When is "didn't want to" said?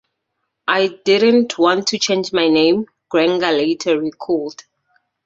1.05-1.99